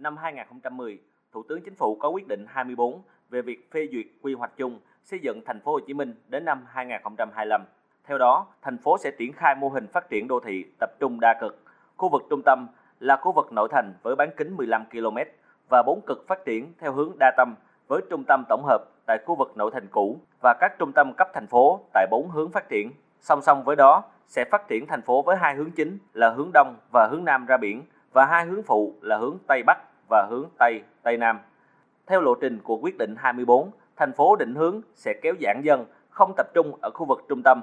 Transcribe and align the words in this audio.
năm 0.00 0.16
2010, 0.16 0.98
Thủ 1.32 1.42
tướng 1.48 1.62
Chính 1.62 1.74
phủ 1.74 1.96
có 1.96 2.08
quyết 2.08 2.28
định 2.28 2.46
24 2.48 3.02
về 3.30 3.42
việc 3.42 3.70
phê 3.72 3.88
duyệt 3.92 4.06
quy 4.22 4.34
hoạch 4.34 4.56
chung 4.56 4.80
xây 5.02 5.18
dựng 5.22 5.40
thành 5.46 5.60
phố 5.60 5.72
Hồ 5.72 5.80
Chí 5.86 5.94
Minh 5.94 6.14
đến 6.28 6.44
năm 6.44 6.64
2025. 6.68 7.64
Theo 8.04 8.18
đó, 8.18 8.46
thành 8.62 8.78
phố 8.78 8.98
sẽ 8.98 9.10
triển 9.18 9.32
khai 9.32 9.54
mô 9.54 9.68
hình 9.68 9.86
phát 9.86 10.10
triển 10.10 10.28
đô 10.28 10.40
thị 10.40 10.64
tập 10.80 10.90
trung 11.00 11.20
đa 11.20 11.38
cực. 11.40 11.64
Khu 11.96 12.08
vực 12.08 12.22
trung 12.30 12.42
tâm 12.44 12.66
là 13.00 13.16
khu 13.16 13.32
vực 13.32 13.52
nội 13.52 13.68
thành 13.72 13.94
với 14.02 14.16
bán 14.16 14.30
kính 14.36 14.56
15 14.56 14.84
km 14.90 15.18
và 15.70 15.82
bốn 15.86 16.00
cực 16.06 16.24
phát 16.28 16.44
triển 16.44 16.72
theo 16.78 16.92
hướng 16.92 17.12
đa 17.18 17.32
tâm 17.36 17.54
với 17.88 18.00
trung 18.10 18.24
tâm 18.24 18.44
tổng 18.48 18.64
hợp 18.64 18.84
tại 19.06 19.18
khu 19.26 19.34
vực 19.34 19.56
nội 19.56 19.70
thành 19.74 19.86
cũ 19.90 20.20
và 20.42 20.54
các 20.60 20.78
trung 20.78 20.92
tâm 20.92 21.14
cấp 21.14 21.28
thành 21.34 21.46
phố 21.46 21.80
tại 21.92 22.06
bốn 22.10 22.28
hướng 22.28 22.50
phát 22.50 22.68
triển. 22.68 22.90
Song 23.20 23.42
song 23.42 23.64
với 23.64 23.76
đó, 23.76 24.02
sẽ 24.26 24.44
phát 24.50 24.68
triển 24.68 24.86
thành 24.86 25.02
phố 25.02 25.22
với 25.22 25.36
hai 25.36 25.54
hướng 25.54 25.70
chính 25.70 25.98
là 26.12 26.30
hướng 26.30 26.50
đông 26.54 26.76
và 26.92 27.08
hướng 27.10 27.24
nam 27.24 27.46
ra 27.46 27.56
biển 27.56 27.82
và 28.12 28.26
hai 28.26 28.44
hướng 28.44 28.62
phụ 28.62 28.94
là 29.00 29.16
hướng 29.16 29.38
tây 29.46 29.62
bắc 29.66 29.78
và 30.10 30.26
hướng 30.30 30.48
tây 30.58 30.82
tây 31.02 31.16
nam. 31.16 31.38
Theo 32.06 32.20
lộ 32.20 32.34
trình 32.34 32.58
của 32.62 32.76
quyết 32.76 32.98
định 32.98 33.14
24, 33.18 33.70
thành 33.96 34.12
phố 34.12 34.36
định 34.36 34.54
hướng 34.54 34.80
sẽ 34.94 35.14
kéo 35.22 35.34
giãn 35.40 35.60
dân, 35.62 35.84
không 36.10 36.32
tập 36.36 36.46
trung 36.54 36.78
ở 36.82 36.90
khu 36.90 37.06
vực 37.06 37.24
trung 37.28 37.42
tâm. 37.44 37.62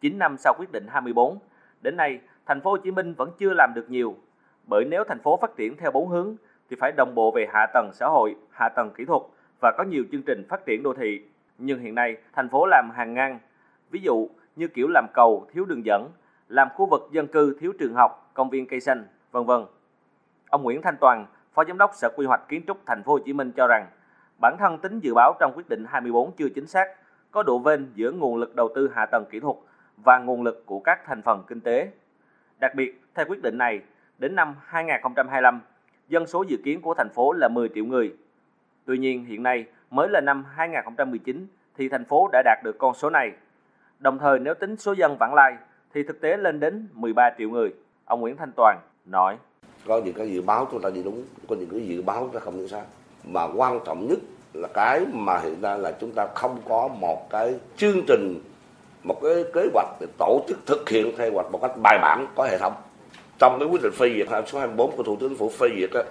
9 0.00 0.18
năm 0.18 0.36
sau 0.38 0.54
quyết 0.58 0.72
định 0.72 0.86
24, 0.88 1.38
đến 1.80 1.96
nay 1.96 2.20
thành 2.46 2.60
phố 2.60 2.70
Hồ 2.70 2.76
Chí 2.76 2.90
Minh 2.90 3.14
vẫn 3.14 3.30
chưa 3.38 3.52
làm 3.54 3.72
được 3.74 3.90
nhiều, 3.90 4.16
bởi 4.66 4.84
nếu 4.84 5.04
thành 5.04 5.18
phố 5.18 5.36
phát 5.36 5.50
triển 5.56 5.76
theo 5.76 5.90
bốn 5.90 6.08
hướng 6.08 6.36
thì 6.70 6.76
phải 6.80 6.92
đồng 6.96 7.14
bộ 7.14 7.30
về 7.30 7.46
hạ 7.52 7.66
tầng 7.74 7.90
xã 7.92 8.06
hội, 8.06 8.36
hạ 8.50 8.68
tầng 8.68 8.90
kỹ 8.96 9.04
thuật 9.04 9.22
và 9.60 9.72
có 9.78 9.84
nhiều 9.84 10.04
chương 10.12 10.22
trình 10.22 10.46
phát 10.48 10.66
triển 10.66 10.82
đô 10.82 10.94
thị. 10.94 11.22
Nhưng 11.58 11.80
hiện 11.80 11.94
nay, 11.94 12.16
thành 12.32 12.48
phố 12.48 12.66
làm 12.66 12.90
hàng 12.94 13.14
ngang. 13.14 13.38
Ví 13.90 14.00
dụ 14.02 14.28
như 14.56 14.68
kiểu 14.68 14.88
làm 14.88 15.06
cầu 15.14 15.46
thiếu 15.52 15.64
đường 15.64 15.84
dẫn, 15.84 16.10
làm 16.48 16.68
khu 16.74 16.86
vực 16.86 17.08
dân 17.12 17.26
cư 17.26 17.56
thiếu 17.60 17.72
trường 17.78 17.94
học, 17.94 18.30
công 18.34 18.50
viên 18.50 18.66
cây 18.66 18.80
xanh, 18.80 19.06
vân 19.32 19.44
vân. 19.44 19.64
Ông 20.50 20.62
Nguyễn 20.62 20.82
Thanh 20.82 20.96
Toàn, 21.00 21.26
Phó 21.54 21.64
Giám 21.64 21.78
đốc 21.78 21.90
Sở 21.94 22.08
Quy 22.16 22.26
hoạch 22.26 22.48
Kiến 22.48 22.62
trúc 22.66 22.86
Thành 22.86 23.02
phố 23.02 23.12
Hồ 23.12 23.18
Chí 23.18 23.32
Minh 23.32 23.52
cho 23.56 23.66
rằng, 23.66 23.86
bản 24.40 24.56
thân 24.58 24.78
tính 24.78 25.00
dự 25.00 25.14
báo 25.14 25.36
trong 25.40 25.52
quyết 25.54 25.68
định 25.68 25.84
24 25.88 26.32
chưa 26.32 26.48
chính 26.54 26.66
xác, 26.66 26.88
có 27.30 27.42
độ 27.42 27.58
vênh 27.58 27.80
giữa 27.94 28.10
nguồn 28.10 28.36
lực 28.36 28.54
đầu 28.54 28.68
tư 28.74 28.90
hạ 28.94 29.06
tầng 29.06 29.24
kỹ 29.30 29.40
thuật 29.40 29.56
và 29.96 30.18
nguồn 30.18 30.42
lực 30.42 30.62
của 30.66 30.80
các 30.80 31.04
thành 31.06 31.22
phần 31.22 31.44
kinh 31.46 31.60
tế. 31.60 31.90
Đặc 32.58 32.74
biệt, 32.74 33.02
theo 33.14 33.26
quyết 33.28 33.42
định 33.42 33.58
này, 33.58 33.80
đến 34.18 34.34
năm 34.34 34.54
2025, 34.64 35.60
dân 36.08 36.26
số 36.26 36.44
dự 36.48 36.56
kiến 36.64 36.80
của 36.80 36.94
thành 36.94 37.08
phố 37.14 37.32
là 37.32 37.48
10 37.48 37.68
triệu 37.74 37.84
người. 37.84 38.16
Tuy 38.84 38.98
nhiên, 38.98 39.24
hiện 39.24 39.42
nay 39.42 39.64
mới 39.90 40.08
là 40.08 40.20
năm 40.20 40.44
2019 40.54 41.46
thì 41.76 41.88
thành 41.88 42.04
phố 42.04 42.28
đã 42.32 42.42
đạt 42.44 42.58
được 42.64 42.78
con 42.78 42.94
số 42.94 43.10
này. 43.10 43.32
Đồng 43.98 44.18
thời 44.18 44.38
nếu 44.38 44.54
tính 44.54 44.76
số 44.76 44.92
dân 44.92 45.16
vãng 45.20 45.34
lai 45.34 45.56
thì 45.94 46.02
thực 46.02 46.20
tế 46.20 46.36
lên 46.36 46.60
đến 46.60 46.88
13 46.92 47.30
triệu 47.38 47.50
người. 47.50 47.74
Ông 48.04 48.20
Nguyễn 48.20 48.36
Thanh 48.36 48.52
Toàn 48.56 48.78
nói. 49.04 49.38
Có 49.86 50.00
những 50.04 50.14
cái 50.14 50.32
dự 50.32 50.42
báo 50.42 50.68
chúng 50.70 50.82
ta 50.82 50.90
đi 50.90 51.02
đúng, 51.02 51.24
có 51.48 51.56
những 51.56 51.68
cái 51.70 51.80
dự 51.80 52.02
báo 52.02 52.20
chúng 52.20 52.34
ta 52.34 52.40
không 52.40 52.58
đi 52.58 52.68
sai. 52.68 52.82
Mà 53.24 53.48
quan 53.56 53.80
trọng 53.86 54.08
nhất 54.08 54.18
là 54.54 54.68
cái 54.74 55.00
mà 55.12 55.38
hiện 55.38 55.62
nay 55.62 55.78
là 55.78 55.92
chúng 56.00 56.12
ta 56.12 56.26
không 56.34 56.58
có 56.68 56.88
một 56.88 57.30
cái 57.30 57.54
chương 57.76 58.02
trình, 58.06 58.40
một 59.02 59.20
cái 59.22 59.44
kế 59.54 59.68
hoạch 59.74 59.88
để 60.00 60.06
tổ 60.18 60.44
chức 60.48 60.58
thực 60.66 60.88
hiện 60.88 61.12
theo 61.16 61.32
hoạch 61.32 61.52
một 61.52 61.58
cách 61.62 61.72
bài 61.82 61.98
bản 62.02 62.26
có 62.36 62.44
hệ 62.44 62.58
thống 62.58 62.74
trong 63.38 63.58
cái 63.58 63.68
quyết 63.68 63.82
định 63.82 63.92
phê 63.92 64.10
duyệt 64.14 64.28
số 64.46 64.58
24 64.58 64.96
của 64.96 65.02
thủ 65.02 65.16
tướng 65.16 65.28
chính 65.28 65.38
phủ 65.38 65.48
phê 65.48 65.68
duyệt 65.78 65.90
á, 65.92 66.02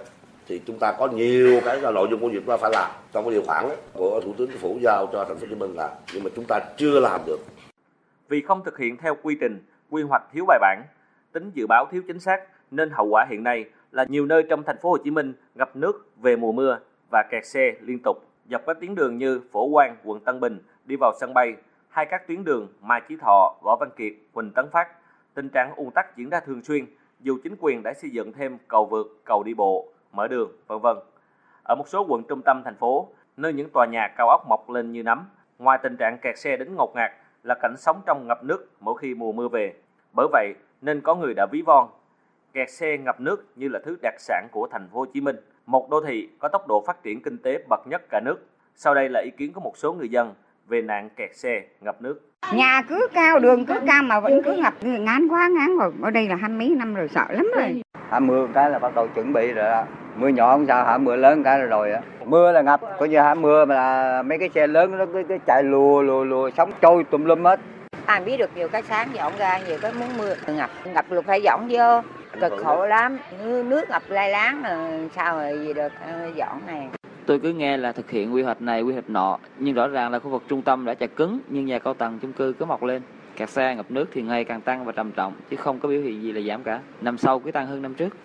thì 0.48 0.60
chúng 0.66 0.78
ta 0.78 0.92
có 0.98 1.08
nhiều 1.08 1.60
cái 1.64 1.80
nội 1.80 2.08
dung 2.10 2.20
của 2.20 2.28
việc 2.28 2.38
chúng 2.38 2.48
ta 2.48 2.56
phải 2.56 2.70
làm 2.72 2.90
trong 3.12 3.24
cái 3.24 3.32
điều 3.32 3.42
khoản 3.42 3.64
ấy, 3.68 3.76
của 3.92 4.20
thủ 4.24 4.34
tướng 4.38 4.48
chính 4.48 4.58
phủ 4.58 4.78
giao 4.82 5.06
cho 5.12 5.24
thành 5.24 5.36
phố 5.36 5.40
hồ 5.40 5.46
chí 5.50 5.54
minh 5.54 5.74
làm 5.74 5.90
nhưng 6.14 6.24
mà 6.24 6.30
chúng 6.36 6.44
ta 6.48 6.60
chưa 6.76 7.00
làm 7.00 7.20
được 7.26 7.38
vì 8.28 8.42
không 8.42 8.64
thực 8.64 8.78
hiện 8.78 8.96
theo 8.96 9.16
quy 9.22 9.36
trình 9.40 9.64
quy 9.90 10.02
hoạch 10.02 10.22
thiếu 10.32 10.44
bài 10.48 10.58
bản 10.60 10.82
tính 11.32 11.50
dự 11.54 11.66
báo 11.66 11.88
thiếu 11.92 12.02
chính 12.06 12.20
xác 12.20 12.40
nên 12.70 12.90
hậu 12.90 13.06
quả 13.06 13.26
hiện 13.30 13.42
nay 13.42 13.64
là 13.92 14.04
nhiều 14.08 14.26
nơi 14.26 14.42
trong 14.42 14.62
thành 14.62 14.76
phố 14.82 14.90
Hồ 14.90 14.98
Chí 15.04 15.10
Minh 15.10 15.34
ngập 15.54 15.76
nước 15.76 16.10
về 16.16 16.36
mùa 16.36 16.52
mưa 16.52 16.78
và 17.10 17.22
kẹt 17.30 17.46
xe 17.46 17.74
liên 17.80 17.98
tục 18.04 18.16
dọc 18.50 18.62
các 18.66 18.80
tuyến 18.80 18.94
đường 18.94 19.18
như 19.18 19.40
Phổ 19.52 19.70
Quang, 19.72 19.96
quận 20.04 20.20
Tân 20.20 20.40
Bình 20.40 20.58
đi 20.84 20.96
vào 20.96 21.12
sân 21.20 21.34
bay, 21.34 21.54
hay 21.88 22.06
các 22.06 22.28
tuyến 22.28 22.44
đường 22.44 22.68
Mai 22.80 23.02
Chí 23.08 23.16
Thọ, 23.16 23.54
Võ 23.62 23.76
Văn 23.80 23.90
Kiệt, 23.96 24.12
Huỳnh 24.32 24.50
Tấn 24.50 24.70
Phát. 24.72 24.88
Tình 25.34 25.48
trạng 25.48 25.74
ùn 25.76 25.90
tắc 25.90 26.16
diễn 26.16 26.30
ra 26.30 26.40
thường 26.40 26.62
xuyên 26.62 26.86
dù 27.20 27.38
chính 27.42 27.56
quyền 27.60 27.82
đã 27.82 27.92
xây 27.94 28.10
dựng 28.10 28.32
thêm 28.32 28.58
cầu 28.68 28.86
vượt, 28.86 29.06
cầu 29.24 29.42
đi 29.42 29.54
bộ, 29.54 29.88
mở 30.12 30.28
đường, 30.28 30.50
vân 30.66 30.78
vân. 30.80 30.96
Ở 31.62 31.74
một 31.74 31.88
số 31.88 32.06
quận 32.08 32.22
trung 32.28 32.42
tâm 32.42 32.62
thành 32.64 32.76
phố, 32.76 33.08
nơi 33.36 33.52
những 33.52 33.70
tòa 33.70 33.86
nhà 33.86 34.08
cao 34.16 34.28
ốc 34.28 34.48
mọc 34.48 34.70
lên 34.70 34.92
như 34.92 35.02
nấm, 35.02 35.24
ngoài 35.58 35.78
tình 35.82 35.96
trạng 35.96 36.18
kẹt 36.18 36.38
xe 36.38 36.56
đến 36.56 36.74
ngột 36.74 36.92
ngạt 36.94 37.12
là 37.42 37.54
cảnh 37.62 37.74
sống 37.76 38.00
trong 38.06 38.26
ngập 38.26 38.44
nước 38.44 38.68
mỗi 38.80 38.98
khi 38.98 39.14
mùa 39.14 39.32
mưa 39.32 39.48
về. 39.48 39.74
Bởi 40.12 40.26
vậy 40.32 40.54
nên 40.80 41.00
có 41.00 41.14
người 41.14 41.34
đã 41.34 41.46
ví 41.46 41.62
von 41.62 41.88
kẹt 42.54 42.70
xe 42.70 42.96
ngập 42.98 43.20
nước 43.20 43.44
như 43.56 43.68
là 43.68 43.78
thứ 43.84 43.96
đặc 44.02 44.14
sản 44.18 44.48
của 44.50 44.68
thành 44.72 44.88
phố 44.92 44.98
Hồ 44.98 45.06
Chí 45.14 45.20
Minh, 45.20 45.36
một 45.66 45.90
đô 45.90 46.00
thị 46.00 46.28
có 46.38 46.48
tốc 46.48 46.68
độ 46.68 46.84
phát 46.86 47.02
triển 47.02 47.22
kinh 47.22 47.38
tế 47.38 47.58
bậc 47.68 47.80
nhất 47.86 48.02
cả 48.10 48.20
nước. 48.24 48.36
Sau 48.74 48.94
đây 48.94 49.08
là 49.08 49.20
ý 49.20 49.30
kiến 49.30 49.52
của 49.52 49.60
một 49.60 49.76
số 49.76 49.92
người 49.92 50.08
dân 50.08 50.34
về 50.68 50.82
nạn 50.82 51.08
kẹt 51.16 51.36
xe 51.36 51.62
ngập 51.80 52.02
nước. 52.02 52.20
Nhà 52.54 52.82
cứ 52.88 53.08
cao, 53.14 53.38
đường 53.38 53.66
cứ 53.66 53.74
cao 53.86 54.02
mà 54.02 54.20
vẫn 54.20 54.42
cứ 54.44 54.52
ngập 54.52 54.74
ngán 54.82 55.28
quá 55.28 55.48
ngán 55.48 55.78
rồi. 55.78 55.92
Ở 56.02 56.10
đây 56.10 56.28
là 56.28 56.36
hai 56.36 56.50
mấy 56.50 56.68
năm 56.68 56.94
rồi 56.94 57.08
sợ 57.08 57.24
lắm 57.28 57.46
rồi. 57.56 57.82
Hả 58.08 58.20
mưa 58.20 58.48
cái 58.54 58.70
là 58.70 58.78
bắt 58.78 58.94
đầu 58.94 59.08
chuẩn 59.14 59.32
bị 59.32 59.52
rồi 59.52 59.64
đó. 59.64 59.84
Mưa 60.16 60.28
nhỏ 60.28 60.52
không 60.52 60.66
sao, 60.66 60.84
hả 60.84 60.98
mưa 60.98 61.16
lớn 61.16 61.42
cái 61.42 61.58
rồi 61.58 61.68
rồi 61.68 61.92
á. 61.92 62.00
Mưa 62.24 62.52
là 62.52 62.62
ngập, 62.62 62.80
coi 62.98 63.08
như 63.08 63.18
hả 63.18 63.34
mưa 63.34 63.64
mà 63.64 63.74
là 63.74 64.22
mấy 64.22 64.38
cái 64.38 64.48
xe 64.54 64.66
lớn 64.66 64.98
nó 64.98 65.06
cứ, 65.06 65.22
cứ 65.28 65.38
chạy 65.46 65.62
lùa 65.62 66.02
lùa 66.02 66.24
lùa 66.24 66.50
sống 66.56 66.70
trôi 66.80 67.04
tùm 67.04 67.24
lum 67.24 67.44
hết. 67.44 67.60
Ai 68.10 68.20
biết 68.24 68.36
được 68.36 68.50
nhiều 68.56 68.68
cái 68.68 68.82
sáng 68.82 69.08
dọn 69.14 69.32
ra, 69.38 69.58
nhiều 69.58 69.78
cái 69.82 69.92
muốn 69.92 70.08
mưa. 70.18 70.34
Ngập, 70.46 70.70
ngập 70.84 71.10
được 71.10 71.24
phải 71.24 71.42
dọn 71.42 71.68
vô. 71.70 72.00
Cực 72.40 72.52
khổ 72.64 72.86
lắm. 72.86 73.18
Nước 73.44 73.90
ngập 73.90 74.02
lai 74.08 74.30
láng 74.30 74.62
sao 75.14 75.36
rồi 75.36 75.58
gì 75.58 75.72
được 75.72 75.92
dọn 76.34 76.66
này. 76.66 76.88
Tôi 77.26 77.40
cứ 77.42 77.52
nghe 77.52 77.76
là 77.76 77.92
thực 77.92 78.10
hiện 78.10 78.34
quy 78.34 78.42
hoạch 78.42 78.62
này 78.62 78.82
quy 78.82 78.92
hoạch 78.92 79.10
nọ 79.10 79.38
nhưng 79.58 79.74
rõ 79.74 79.88
ràng 79.88 80.12
là 80.12 80.18
khu 80.18 80.30
vực 80.30 80.42
trung 80.48 80.62
tâm 80.62 80.84
đã 80.84 80.94
chặt 80.94 81.16
cứng 81.16 81.40
nhưng 81.48 81.66
nhà 81.66 81.78
cao 81.78 81.94
tầng 81.94 82.18
chung 82.22 82.32
cư 82.32 82.54
cứ 82.58 82.64
mọc 82.64 82.82
lên. 82.82 83.02
Kẹt 83.36 83.50
xe 83.50 83.74
ngập 83.74 83.90
nước 83.90 84.08
thì 84.12 84.22
ngày 84.22 84.44
càng 84.44 84.60
tăng 84.60 84.84
và 84.84 84.92
trầm 84.92 85.12
trọng 85.12 85.32
chứ 85.50 85.56
không 85.56 85.78
có 85.78 85.88
biểu 85.88 86.02
hiện 86.02 86.22
gì 86.22 86.32
là 86.32 86.40
giảm 86.40 86.62
cả. 86.62 86.80
Năm 87.00 87.18
sau 87.18 87.38
cứ 87.38 87.50
tăng 87.50 87.66
hơn 87.66 87.82
năm 87.82 87.94
trước. 87.94 88.16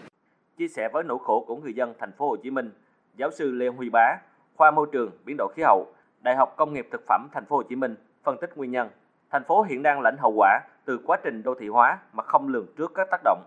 Chia 0.58 0.68
sẻ 0.68 0.90
với 0.94 1.04
nỗi 1.04 1.18
khổ 1.24 1.46
của 1.48 1.56
người 1.56 1.74
dân 1.74 1.94
thành 2.00 2.12
phố 2.18 2.30
Hồ 2.30 2.36
Chí 2.36 2.50
Minh 2.50 2.72
giáo 3.18 3.32
sư 3.32 3.52
Lê 3.52 3.68
Huy 3.68 3.90
Bá 3.90 4.18
khoa 4.56 4.72
môi 4.72 4.88
trường 4.92 5.12
biến 5.26 5.36
đổi 5.38 5.54
khí 5.56 5.64
hậu 5.64 5.88
Đại 6.22 6.36
học 6.36 6.54
Công 6.58 6.74
nghiệp 6.74 6.88
Thực 6.92 7.04
phẩm 7.08 7.28
thành 7.34 7.46
phố 7.46 7.56
Hồ 7.56 7.64
Chí 7.64 7.76
Minh 7.76 7.96
phân 8.24 8.38
tích 8.42 8.58
nguyên 8.58 8.72
nhân 8.72 8.90
thành 9.30 9.44
phố 9.44 9.64
hiện 9.64 9.84
đang 9.84 10.02
lãnh 10.02 10.18
hậu 10.18 10.34
quả 10.36 10.60
từ 10.86 11.00
quá 11.06 11.18
trình 11.24 11.44
đô 11.44 11.56
thị 11.56 11.68
hóa 11.68 12.00
mà 12.14 12.24
không 12.24 12.48
lường 12.48 12.68
trước 12.78 12.92
các 12.96 13.08
tác 13.12 13.22
động 13.24 13.44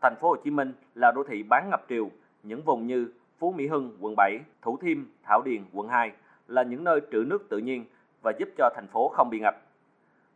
thành 0.00 0.16
phố 0.20 0.28
Hồ 0.28 0.36
Chí 0.44 0.50
Minh 0.50 0.72
là 0.94 1.12
đô 1.12 1.24
thị 1.24 1.42
bán 1.42 1.70
ngập 1.70 1.84
triều 1.88 2.10
những 2.42 2.62
vùng 2.62 2.86
như 2.86 3.08
Phú 3.38 3.52
Mỹ 3.52 3.66
Hưng, 3.66 3.96
quận 4.00 4.14
7, 4.16 4.40
Thủ 4.62 4.76
Thiêm, 4.76 4.98
Thảo 5.22 5.42
Điền, 5.42 5.62
quận 5.72 5.88
2 5.88 6.12
là 6.48 6.62
những 6.62 6.84
nơi 6.84 7.00
trữ 7.12 7.24
nước 7.26 7.48
tự 7.48 7.58
nhiên 7.58 7.84
và 8.22 8.32
giúp 8.38 8.48
cho 8.58 8.70
thành 8.74 8.86
phố 8.86 9.08
không 9.08 9.30
bị 9.30 9.40
ngập. 9.40 9.56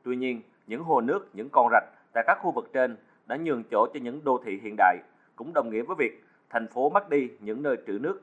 Tuy 0.03 0.17
nhiên, 0.17 0.43
những 0.67 0.83
hồ 0.83 1.01
nước, 1.01 1.29
những 1.33 1.49
con 1.53 1.69
rạch 1.73 1.85
tại 2.13 2.25
các 2.27 2.39
khu 2.43 2.51
vực 2.51 2.71
trên 2.73 2.97
đã 3.27 3.37
nhường 3.37 3.63
chỗ 3.71 3.87
cho 3.95 4.01
những 4.01 4.25
đô 4.25 4.41
thị 4.45 4.61
hiện 4.63 4.75
đại, 4.79 4.99
cũng 5.37 5.53
đồng 5.53 5.71
nghĩa 5.71 5.83
với 5.83 5.97
việc 5.99 6.25
thành 6.51 6.67
phố 6.69 6.91
mất 6.91 7.11
đi 7.11 7.31
những 7.41 7.63
nơi 7.63 7.77
trữ 7.87 7.99
nước. 7.99 8.21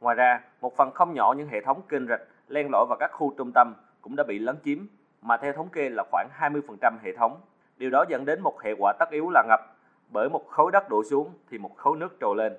Ngoài 0.00 0.16
ra, 0.16 0.40
một 0.60 0.76
phần 0.76 0.90
không 0.90 1.14
nhỏ 1.14 1.34
những 1.38 1.48
hệ 1.48 1.60
thống 1.60 1.82
kênh 1.88 2.06
rạch 2.06 2.22
len 2.48 2.68
lỏi 2.70 2.86
vào 2.88 2.96
các 3.00 3.10
khu 3.12 3.34
trung 3.38 3.52
tâm 3.52 3.74
cũng 4.00 4.16
đã 4.16 4.24
bị 4.24 4.38
lấn 4.38 4.56
chiếm, 4.64 4.78
mà 5.24 5.36
theo 5.36 5.52
thống 5.52 5.68
kê 5.68 5.88
là 5.88 6.04
khoảng 6.10 6.28
20% 6.38 6.98
hệ 7.02 7.16
thống. 7.16 7.40
Điều 7.76 7.90
đó 7.90 8.04
dẫn 8.08 8.24
đến 8.24 8.40
một 8.40 8.62
hệ 8.62 8.74
quả 8.78 8.92
tất 8.98 9.10
yếu 9.10 9.30
là 9.30 9.42
ngập, 9.48 9.60
bởi 10.10 10.28
một 10.28 10.48
khối 10.48 10.72
đất 10.72 10.88
đổ 10.88 11.04
xuống 11.04 11.32
thì 11.50 11.58
một 11.58 11.76
khối 11.76 11.96
nước 11.96 12.16
trồi 12.20 12.36
lên. 12.36 12.52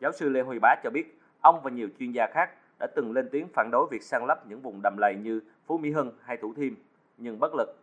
Giáo 0.00 0.12
sư 0.12 0.28
Lê 0.28 0.40
Huy 0.40 0.58
Bá 0.58 0.74
cho 0.84 0.90
biết, 0.90 1.20
ông 1.40 1.60
và 1.62 1.70
nhiều 1.70 1.88
chuyên 1.98 2.12
gia 2.12 2.26
khác 2.26 2.50
đã 2.78 2.86
từng 2.96 3.12
lên 3.12 3.28
tiếng 3.32 3.48
phản 3.54 3.70
đối 3.72 3.86
việc 3.90 4.02
san 4.02 4.26
lấp 4.26 4.46
những 4.46 4.60
vùng 4.60 4.80
đầm 4.82 4.96
lầy 4.98 5.14
như 5.14 5.40
Phú 5.66 5.78
Mỹ 5.78 5.90
Hưng 5.90 6.12
hay 6.24 6.36
Thủ 6.36 6.54
Thiêm, 6.56 6.72
nhưng 7.18 7.40
bất 7.40 7.54
lực. 7.54 7.76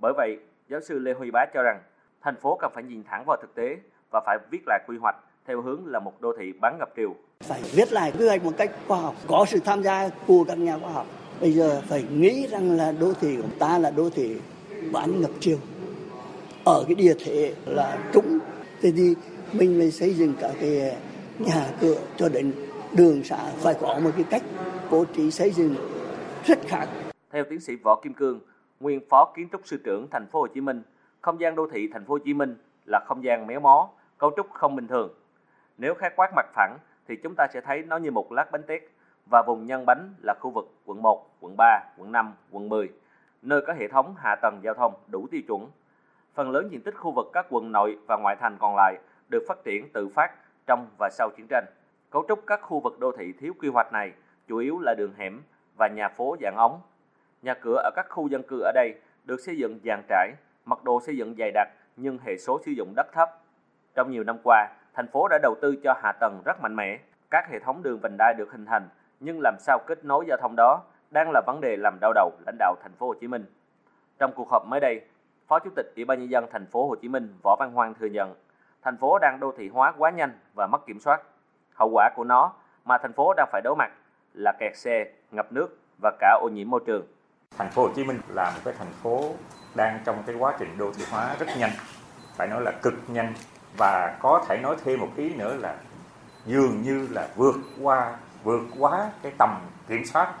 Bởi 0.00 0.12
vậy, 0.16 0.38
giáo 0.68 0.80
sư 0.80 0.98
Lê 0.98 1.12
Huy 1.12 1.30
Bá 1.30 1.46
cho 1.54 1.62
rằng 1.62 1.80
thành 2.20 2.36
phố 2.36 2.58
cần 2.60 2.72
phải 2.74 2.84
nhìn 2.84 3.04
thẳng 3.04 3.24
vào 3.26 3.36
thực 3.42 3.54
tế 3.54 3.76
và 4.10 4.20
phải 4.26 4.38
viết 4.50 4.62
lại 4.66 4.80
quy 4.88 4.98
hoạch 4.98 5.16
theo 5.46 5.62
hướng 5.62 5.86
là 5.86 5.98
một 5.98 6.20
đô 6.20 6.32
thị 6.38 6.52
bán 6.60 6.78
ngập 6.78 6.90
triều. 6.96 7.14
Phải 7.40 7.60
viết 7.74 7.92
lại 7.92 8.12
quy 8.18 8.28
hoạch 8.28 8.44
một 8.44 8.52
cách 8.56 8.70
khoa 8.88 9.00
học, 9.00 9.14
có 9.28 9.44
sự 9.48 9.58
tham 9.64 9.82
gia 9.82 10.08
của 10.26 10.44
các 10.48 10.58
nhà 10.58 10.78
khoa 10.78 10.92
học. 10.92 11.06
Bây 11.40 11.52
giờ 11.52 11.82
phải 11.86 12.04
nghĩ 12.12 12.46
rằng 12.46 12.76
là 12.76 12.92
đô 12.92 13.12
thị 13.20 13.36
của 13.36 13.48
ta 13.58 13.78
là 13.78 13.90
đô 13.90 14.10
thị 14.10 14.36
bán 14.92 15.20
ngập 15.20 15.30
chiều 15.40 15.58
Ở 16.64 16.84
cái 16.86 16.94
địa 16.94 17.14
thế 17.24 17.54
là 17.66 17.98
trũng, 18.12 18.38
thế 18.80 18.92
thì 18.96 19.14
mình 19.52 19.76
phải 19.78 19.90
xây 19.90 20.14
dựng 20.14 20.34
cả 20.40 20.50
cái 20.60 20.96
nhà 21.38 21.66
cửa 21.80 21.96
cho 22.16 22.28
đến 22.28 22.52
đường 22.96 23.24
xã 23.24 23.36
phải 23.36 23.74
có 23.80 24.00
một 24.04 24.10
cái 24.16 24.24
cách 24.30 24.42
bố 24.90 25.04
trí 25.04 25.30
xây 25.30 25.50
dựng 25.50 25.74
rất 26.44 26.58
khác. 26.66 26.88
Theo 27.30 27.44
tiến 27.50 27.60
sĩ 27.60 27.76
Võ 27.76 28.00
Kim 28.02 28.14
Cương, 28.14 28.40
nguyên 28.80 29.00
phó 29.10 29.32
kiến 29.36 29.48
trúc 29.52 29.60
sư 29.64 29.78
trưởng 29.84 30.08
thành 30.10 30.26
phố 30.32 30.40
Hồ 30.40 30.46
Chí 30.46 30.60
Minh, 30.60 30.82
không 31.20 31.40
gian 31.40 31.54
đô 31.54 31.66
thị 31.72 31.88
thành 31.92 32.04
phố 32.04 32.14
Hồ 32.14 32.18
Chí 32.18 32.34
Minh 32.34 32.56
là 32.86 33.00
không 33.06 33.24
gian 33.24 33.46
méo 33.46 33.60
mó, 33.60 33.90
cấu 34.18 34.30
trúc 34.36 34.46
không 34.52 34.76
bình 34.76 34.86
thường. 34.86 35.14
Nếu 35.78 35.94
khái 35.94 36.10
quát 36.16 36.30
mặt 36.36 36.46
phẳng 36.54 36.78
thì 37.08 37.16
chúng 37.22 37.34
ta 37.36 37.46
sẽ 37.54 37.60
thấy 37.60 37.82
nó 37.82 37.96
như 37.96 38.10
một 38.10 38.32
lát 38.32 38.52
bánh 38.52 38.62
tét 38.66 38.82
và 39.30 39.42
vùng 39.42 39.66
nhân 39.66 39.86
bánh 39.86 40.14
là 40.22 40.34
khu 40.40 40.50
vực 40.50 40.68
quận 40.86 41.02
1, 41.02 41.26
quận 41.40 41.56
3, 41.56 41.80
quận 41.98 42.12
5, 42.12 42.34
quận 42.50 42.68
10, 42.68 42.92
nơi 43.42 43.62
có 43.66 43.72
hệ 43.72 43.88
thống 43.88 44.14
hạ 44.18 44.36
tầng 44.42 44.60
giao 44.62 44.74
thông 44.74 44.94
đủ 45.06 45.26
tiêu 45.30 45.40
chuẩn. 45.48 45.70
Phần 46.34 46.50
lớn 46.50 46.68
diện 46.70 46.82
tích 46.82 46.94
khu 46.96 47.12
vực 47.12 47.26
các 47.32 47.46
quận 47.50 47.72
nội 47.72 47.98
và 48.08 48.16
ngoại 48.16 48.36
thành 48.36 48.56
còn 48.60 48.76
lại 48.76 48.98
được 49.28 49.44
phát 49.48 49.64
triển 49.64 49.92
tự 49.92 50.08
phát 50.08 50.32
trong 50.66 50.86
và 50.98 51.08
sau 51.12 51.30
chiến 51.36 51.46
tranh. 51.50 51.64
Cấu 52.10 52.24
trúc 52.28 52.46
các 52.46 52.60
khu 52.62 52.80
vực 52.80 52.98
đô 52.98 53.12
thị 53.18 53.32
thiếu 53.40 53.52
quy 53.60 53.68
hoạch 53.68 53.92
này 53.92 54.12
chủ 54.48 54.56
yếu 54.58 54.78
là 54.80 54.94
đường 54.94 55.12
hẻm 55.18 55.42
và 55.78 55.88
nhà 55.88 56.08
phố 56.08 56.36
dạng 56.40 56.56
ống. 56.56 56.80
Nhà 57.42 57.54
cửa 57.54 57.76
ở 57.84 57.90
các 57.96 58.06
khu 58.08 58.28
dân 58.28 58.42
cư 58.42 58.60
ở 58.60 58.72
đây 58.74 58.94
được 59.24 59.40
xây 59.40 59.56
dựng 59.56 59.78
dàn 59.84 60.02
trải, 60.08 60.32
mật 60.64 60.84
độ 60.84 61.00
xây 61.00 61.16
dựng 61.16 61.34
dày 61.38 61.50
đặc 61.50 61.68
nhưng 61.96 62.18
hệ 62.18 62.36
số 62.38 62.60
sử 62.64 62.72
dụng 62.72 62.92
đất 62.96 63.06
thấp. 63.12 63.28
Trong 63.94 64.10
nhiều 64.10 64.24
năm 64.24 64.38
qua, 64.42 64.68
thành 64.94 65.08
phố 65.08 65.28
đã 65.28 65.38
đầu 65.42 65.54
tư 65.62 65.76
cho 65.84 65.94
hạ 66.02 66.12
tầng 66.12 66.42
rất 66.44 66.60
mạnh 66.62 66.76
mẽ. 66.76 66.98
Các 67.30 67.48
hệ 67.50 67.58
thống 67.58 67.82
đường 67.82 67.98
vành 68.02 68.16
đai 68.18 68.34
được 68.34 68.52
hình 68.52 68.66
thành, 68.66 68.88
nhưng 69.20 69.40
làm 69.40 69.56
sao 69.60 69.78
kết 69.86 70.04
nối 70.04 70.24
giao 70.28 70.38
thông 70.40 70.56
đó 70.56 70.82
đang 71.10 71.30
là 71.30 71.42
vấn 71.46 71.60
đề 71.60 71.76
làm 71.76 71.98
đau 72.00 72.12
đầu 72.12 72.32
lãnh 72.46 72.56
đạo 72.58 72.74
thành 72.82 72.92
phố 72.98 73.06
Hồ 73.06 73.14
Chí 73.20 73.26
Minh. 73.26 73.44
Trong 74.18 74.32
cuộc 74.36 74.50
họp 74.50 74.66
mới 74.66 74.80
đây, 74.80 75.00
Phó 75.48 75.58
Chủ 75.58 75.70
tịch 75.76 75.92
Ủy 75.96 76.04
ban 76.04 76.18
nhân 76.18 76.30
dân 76.30 76.46
thành 76.52 76.66
phố 76.66 76.88
Hồ 76.88 76.94
Chí 76.94 77.08
Minh 77.08 77.34
Võ 77.42 77.56
Văn 77.58 77.72
Hoang 77.72 77.94
thừa 77.94 78.06
nhận, 78.06 78.34
thành 78.82 78.96
phố 78.96 79.18
đang 79.18 79.40
đô 79.40 79.52
thị 79.56 79.68
hóa 79.68 79.92
quá 79.98 80.10
nhanh 80.10 80.38
và 80.54 80.66
mất 80.66 80.86
kiểm 80.86 81.00
soát. 81.00 81.22
Hậu 81.74 81.90
quả 81.92 82.10
của 82.16 82.24
nó 82.24 82.52
mà 82.84 82.98
thành 82.98 83.12
phố 83.12 83.34
đang 83.36 83.48
phải 83.52 83.62
đối 83.64 83.76
mặt 83.76 83.90
là 84.34 84.52
kẹt 84.60 84.76
xe, 84.76 85.04
ngập 85.30 85.52
nước 85.52 85.78
và 86.02 86.12
cả 86.20 86.38
ô 86.40 86.48
nhiễm 86.48 86.70
môi 86.70 86.80
trường. 86.86 87.06
Thành 87.58 87.70
phố 87.70 87.82
Hồ 87.82 87.88
Chí 87.96 88.04
Minh 88.04 88.20
là 88.28 88.50
một 88.54 88.60
cái 88.64 88.74
thành 88.78 88.92
phố 89.02 89.32
đang 89.74 89.98
trong 90.04 90.22
cái 90.26 90.36
quá 90.36 90.56
trình 90.58 90.78
đô 90.78 90.92
thị 90.92 91.04
hóa 91.10 91.36
rất 91.38 91.46
nhanh, 91.58 91.70
phải 92.36 92.48
nói 92.48 92.62
là 92.62 92.72
cực 92.82 92.94
nhanh 93.08 93.32
và 93.78 94.16
có 94.20 94.44
thể 94.48 94.58
nói 94.62 94.76
thêm 94.84 95.00
một 95.00 95.08
ý 95.16 95.34
nữa 95.34 95.56
là 95.56 95.76
dường 96.46 96.82
như 96.82 97.08
là 97.10 97.28
vượt 97.36 97.54
qua 97.82 98.16
vượt 98.48 98.62
quá 98.78 99.10
cái 99.22 99.32
tầm 99.38 99.60
kiểm 99.88 100.04
soát 100.04 100.34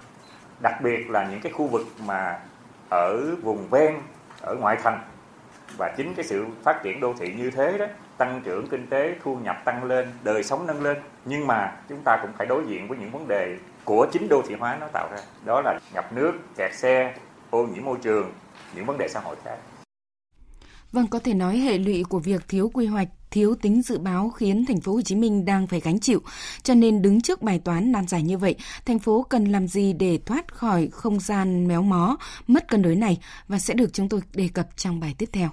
đặc 0.60 0.74
biệt 0.82 1.10
là 1.10 1.28
những 1.30 1.40
cái 1.40 1.52
khu 1.52 1.66
vực 1.66 1.86
mà 2.06 2.40
ở 2.90 3.36
vùng 3.42 3.68
ven 3.68 3.94
ở 4.40 4.54
ngoại 4.54 4.76
thành. 4.82 5.00
Và 5.78 5.94
chính 5.96 6.14
cái 6.14 6.24
sự 6.24 6.46
phát 6.62 6.80
triển 6.82 7.00
đô 7.00 7.14
thị 7.18 7.34
như 7.36 7.50
thế 7.50 7.78
đó 7.78 7.86
tăng 8.18 8.40
trưởng 8.44 8.68
kinh 8.68 8.86
tế 8.86 9.16
thu 9.22 9.36
nhập 9.36 9.56
tăng 9.64 9.84
lên 9.84 10.08
đời 10.22 10.42
sống 10.42 10.66
nâng 10.66 10.82
lên. 10.82 10.96
Nhưng 11.24 11.46
mà 11.46 11.76
chúng 11.88 12.02
ta 12.04 12.18
cũng 12.22 12.30
phải 12.38 12.46
đối 12.46 12.66
diện 12.66 12.88
với 12.88 12.98
những 12.98 13.10
vấn 13.10 13.28
đề 13.28 13.56
của 13.84 14.06
chính 14.12 14.28
đô 14.28 14.42
thị 14.48 14.54
hóa 14.54 14.76
nó 14.80 14.86
tạo 14.92 15.08
ra. 15.10 15.18
Đó 15.44 15.60
là 15.60 15.78
ngập 15.94 16.12
nước 16.12 16.32
kẹt 16.56 16.74
xe 16.74 17.14
ô 17.50 17.66
nhiễm 17.66 17.84
môi 17.84 17.96
trường 18.02 18.32
những 18.74 18.86
vấn 18.86 18.98
đề 18.98 19.08
xã 19.08 19.20
hội 19.20 19.36
khác. 19.44 19.56
Vâng, 20.92 21.06
có 21.10 21.18
thể 21.18 21.34
nói 21.34 21.56
hệ 21.56 21.78
lụy 21.78 22.04
của 22.08 22.18
việc 22.18 22.48
thiếu 22.48 22.70
quy 22.74 22.86
hoạch, 22.86 23.08
thiếu 23.30 23.54
tính 23.54 23.82
dự 23.82 23.98
báo 23.98 24.30
khiến 24.30 24.64
thành 24.66 24.80
phố 24.80 24.92
Hồ 24.92 25.02
Chí 25.02 25.14
Minh 25.14 25.44
đang 25.44 25.66
phải 25.66 25.80
gánh 25.80 26.00
chịu. 26.00 26.22
Cho 26.62 26.74
nên 26.74 27.02
đứng 27.02 27.20
trước 27.20 27.42
bài 27.42 27.58
toán 27.58 27.92
nan 27.92 28.08
giải 28.08 28.22
như 28.22 28.38
vậy, 28.38 28.54
thành 28.84 28.98
phố 28.98 29.26
cần 29.28 29.44
làm 29.44 29.68
gì 29.68 29.92
để 29.92 30.18
thoát 30.26 30.54
khỏi 30.54 30.88
không 30.92 31.20
gian 31.20 31.68
méo 31.68 31.82
mó, 31.82 32.16
mất 32.46 32.68
cân 32.68 32.82
đối 32.82 32.96
này 32.96 33.18
và 33.48 33.58
sẽ 33.58 33.74
được 33.74 33.92
chúng 33.92 34.08
tôi 34.08 34.20
đề 34.34 34.48
cập 34.54 34.76
trong 34.76 35.00
bài 35.00 35.14
tiếp 35.18 35.28
theo. 35.32 35.50